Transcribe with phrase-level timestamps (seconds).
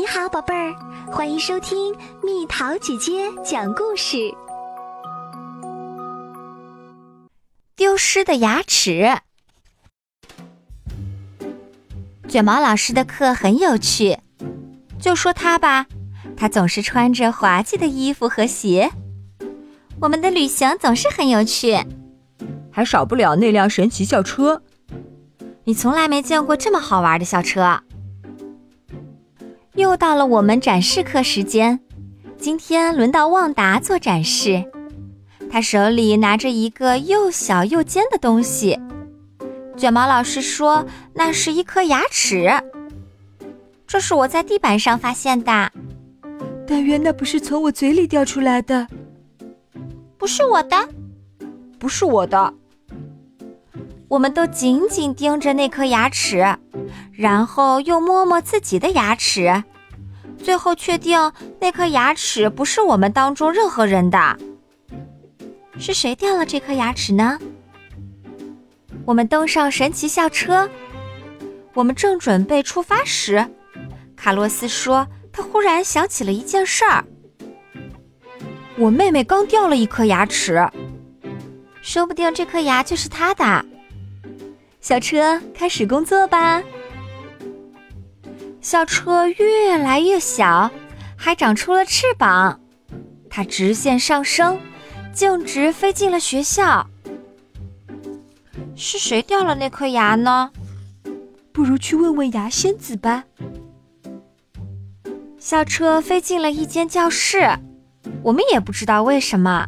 [0.00, 0.74] 你好，宝贝儿，
[1.12, 4.34] 欢迎收听蜜桃姐姐讲故事。
[7.76, 9.18] 丢失的牙齿。
[12.26, 14.16] 卷毛老师的课很有趣，
[14.98, 15.84] 就说他吧，
[16.34, 18.90] 他总是穿着滑稽的衣服和鞋。
[20.00, 21.78] 我们的旅行总是很有趣，
[22.72, 24.62] 还少不了那辆神奇校车。
[25.64, 27.82] 你从来没见过这么好玩的校车。
[29.74, 31.78] 又到了我们展示课时间，
[32.36, 34.64] 今天轮到旺达做展示。
[35.50, 38.78] 他手里拿着一个又小又尖的东西，
[39.76, 42.50] 卷毛老师说那是一颗牙齿。
[43.86, 45.70] 这是我在地板上发现的。
[46.66, 48.86] 但愿那不是从我嘴里掉出来的。
[50.16, 50.88] 不是我的，
[51.78, 52.54] 不是我的。
[54.10, 56.44] 我们都紧紧盯着那颗牙齿，
[57.12, 59.62] 然后又摸摸自己的牙齿，
[60.42, 64.36] 最后确定那颗牙齿不是我们当中任何人的。
[65.78, 67.38] 是谁掉了这颗牙齿呢？
[69.04, 70.68] 我们登上神奇校车，
[71.72, 73.46] 我们正准备出发时，
[74.16, 77.04] 卡洛斯说他忽然想起了一件事儿：
[78.76, 80.68] 我妹妹刚掉了一颗牙齿，
[81.80, 83.64] 说不定这颗牙就是她的。
[84.80, 86.62] 校车开始工作吧。
[88.60, 90.70] 校车越来越小，
[91.16, 92.58] 还长出了翅膀，
[93.28, 94.58] 它直线上升，
[95.12, 96.86] 径直飞进了学校。
[98.74, 100.50] 是谁掉了那颗牙呢？
[101.52, 103.24] 不如去问问牙仙子吧。
[105.38, 107.50] 校车飞进了一间教室，
[108.22, 109.66] 我们也不知道为什么，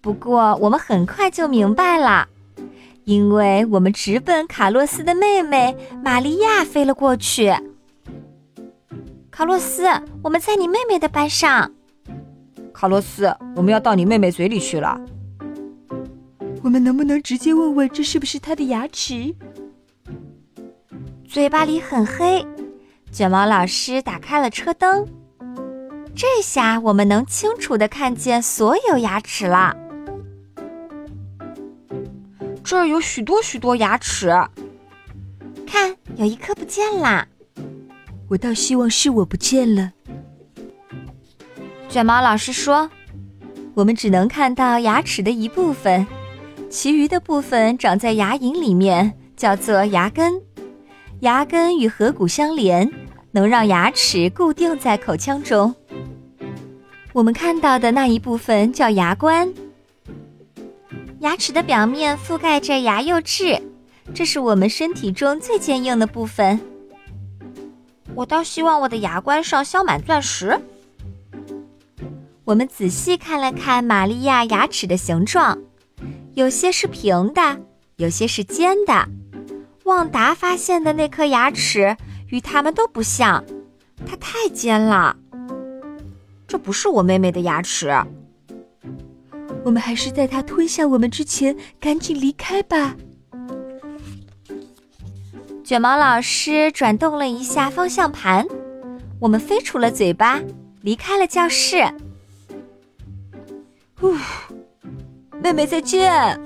[0.00, 2.28] 不过我们很快就明白了。
[3.04, 7.52] 因为我们直奔卡洛斯的妹妹玛利亚飞了过去。
[9.30, 9.88] 卡洛斯，
[10.22, 11.72] 我们在你妹妹的班上。
[12.72, 15.00] 卡洛斯，我们要到你妹妹嘴里去了。
[16.62, 19.34] 我们能不能直接问问这是不是她的牙齿？
[21.26, 22.46] 嘴巴里很黑，
[23.10, 25.08] 卷毛老师打开了车灯，
[26.14, 29.74] 这下我们能清楚的看见所有牙齿了。
[32.64, 34.28] 这儿有许多许多牙齿，
[35.66, 37.26] 看，有一颗不见啦。
[38.28, 39.92] 我倒希望是我不见了。
[41.88, 42.88] 卷毛老师说
[43.74, 46.06] ：“我们只能看到牙齿的一部分，
[46.70, 50.40] 其余的部分长在牙龈里面，叫做牙根。
[51.20, 52.90] 牙根与颌骨相连，
[53.32, 55.74] 能让牙齿固定在口腔中。
[57.12, 59.52] 我们看到的那一部分叫牙冠。”
[61.22, 63.62] 牙齿的表面覆盖着牙釉质，
[64.12, 66.58] 这是我们身体中最坚硬的部分。
[68.16, 70.60] 我倒希望我的牙冠上镶满钻石。
[72.42, 75.56] 我们仔细看了看玛利亚牙齿的形状，
[76.34, 77.60] 有些是平的，
[77.98, 79.08] 有些是尖的。
[79.84, 81.96] 旺达发现的那颗牙齿
[82.30, 83.44] 与它们都不像，
[84.04, 85.16] 它太尖了。
[86.48, 87.94] 这不是我妹妹的牙齿。
[89.64, 92.96] 我们还是在它吞下我们之前赶紧离开吧。
[95.64, 98.46] 卷毛老师转动了一下方向盘，
[99.20, 100.40] 我们飞出了嘴巴，
[100.82, 101.84] 离开了教室。
[103.98, 104.14] 呼，
[105.40, 106.38] 妹妹再见。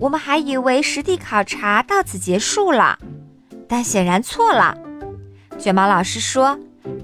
[0.00, 2.98] 我们还以为实地考察到此结束了，
[3.68, 4.76] 但显然错了。
[5.58, 6.58] 卷毛老师说，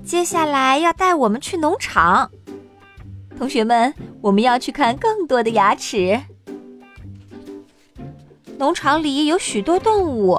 [0.04, 2.30] 接下来要带我们去农场。
[3.40, 6.20] 同学们，我们要去看更多的牙齿。
[8.58, 10.38] 农场里有许多动物，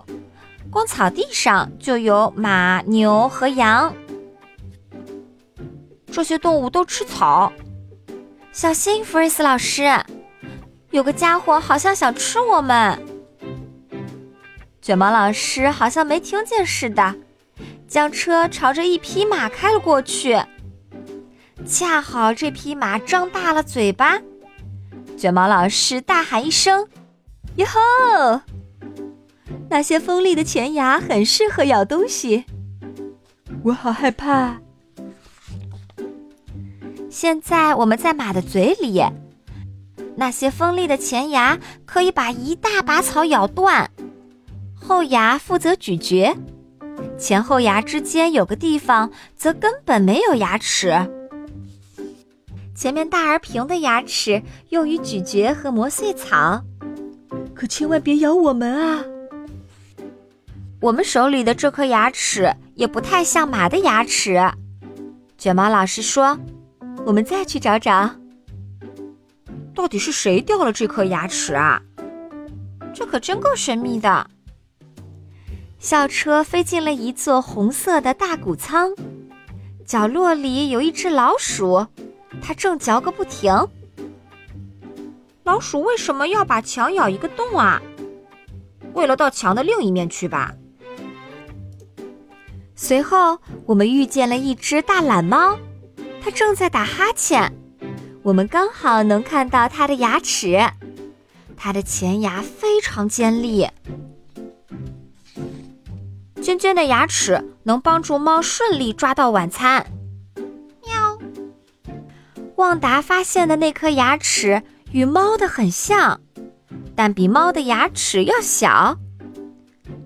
[0.70, 3.92] 光草地上就有马、牛和羊。
[6.12, 7.52] 这些动物都吃草。
[8.52, 9.92] 小心，弗瑞斯老师，
[10.92, 13.04] 有个家伙好像想吃我们。
[14.80, 17.16] 卷毛老师好像没听见似的，
[17.88, 20.40] 将车朝着一匹马开了过去。
[21.72, 24.20] 恰好这匹马张大了嘴巴，
[25.18, 26.86] 卷毛老师大喊一声
[27.56, 28.42] ：“哟吼！”
[29.72, 32.44] 那些锋利的前牙很适合咬东西。
[33.64, 34.60] 我好害怕。
[37.10, 39.02] 现在我们在马的嘴里，
[40.18, 43.90] 那些锋利的前牙可以把一大把草咬断，
[44.76, 46.36] 后牙负责咀嚼，
[47.18, 51.10] 前后牙之间有个地方则根本没有牙齿。
[52.74, 56.64] 前面大而平的牙齿用于咀嚼和磨碎草，
[57.54, 59.04] 可千万别咬我们啊！
[60.80, 64.40] 我们手里的这颗牙齿也不太像马的牙齿。
[65.38, 66.40] 卷毛老师说
[67.06, 68.10] ：“我们再去找找，
[69.76, 71.80] 到底是谁掉了这颗牙齿啊？
[72.94, 74.28] 这可真够神秘的。”
[75.78, 78.92] 校车飞进了一座红色的大谷仓，
[79.86, 81.86] 角落里有一只老鼠，
[82.42, 83.54] 它正嚼个不停。
[85.44, 87.82] 老鼠为什么要把墙咬一个洞啊？
[88.94, 90.54] 为了到墙的另一面去吧。
[92.76, 95.58] 随后，我们遇见了一只大懒猫，
[96.22, 97.54] 它正在打哈欠，
[98.24, 100.60] 我们刚好能看到它的牙齿，
[101.56, 103.68] 它的前牙非常尖利。
[106.42, 109.86] 尖尖的牙齿能帮助猫顺利抓到晚餐。
[112.56, 112.68] 喵！
[112.68, 114.62] 旺达发现的那颗牙齿
[114.92, 116.22] 与猫的很像，
[116.96, 118.98] 但比猫的牙齿要小。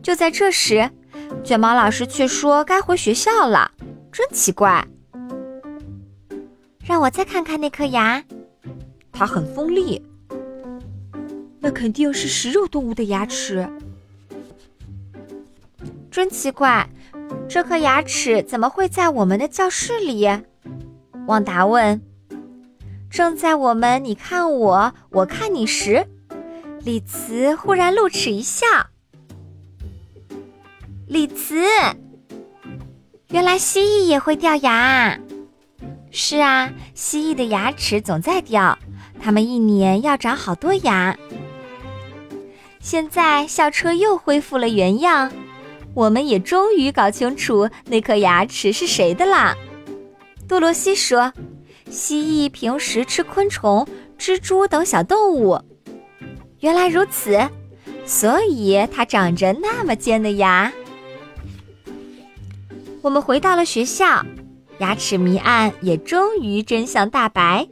[0.02, 0.90] 就在这时，
[1.44, 3.72] 卷毛老师却说该回学校了，
[4.12, 4.88] 真奇怪。
[6.84, 8.24] 让我再看看那颗牙，
[9.12, 10.02] 它很锋利。
[11.60, 13.68] 那肯定是食肉动物的牙齿。
[16.12, 16.88] 真奇怪，
[17.50, 20.30] 这颗牙齿怎么会在我们的教室里？
[21.26, 22.00] 旺达问。
[23.16, 26.06] 正在我们你看我，我看你时，
[26.82, 28.66] 李慈忽然露齿一笑。
[31.08, 31.64] 李慈，
[33.30, 35.18] 原来蜥蜴也会掉牙。
[36.12, 38.78] 是啊，蜥蜴的牙齿总在掉，
[39.22, 41.18] 它们一年要长好多牙。
[42.82, 45.32] 现在校车又恢复了原样。
[45.94, 49.56] 我们也终于搞清楚那颗牙齿是谁的啦。
[50.50, 51.32] 多罗西说
[51.96, 53.88] ：“蜥蜴平时吃昆虫、
[54.20, 55.62] 蜘蛛等小动物。
[56.60, 57.40] 原来如此，
[58.06, 60.72] 所以它长着那么尖的牙。”
[63.02, 64.26] 我们回到了学校，
[64.80, 67.66] 牙齿谜案也终于真相大白。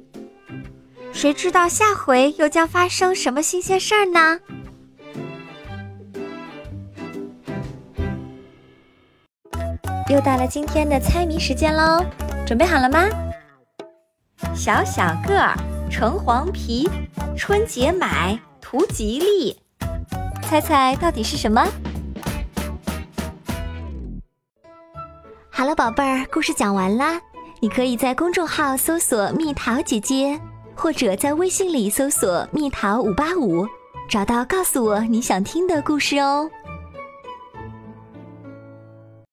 [1.12, 4.40] 谁知道下回又将发生什么新鲜事儿呢？
[10.10, 12.06] 又到了今天的猜谜时间喽，
[12.46, 13.10] 准备好了吗？
[14.55, 15.57] 小小个儿，
[15.89, 16.88] 橙黄皮，
[17.35, 19.57] 春节买图吉利，
[20.44, 21.67] 猜猜到底是什么？
[25.50, 27.19] 好了，宝贝儿，故事讲完啦。
[27.61, 30.39] 你可以在公众号搜索“蜜桃姐姐”，
[30.75, 33.67] 或者在微信里搜索“蜜桃五八五”，
[34.07, 36.50] 找到告诉我你想听的故事哦。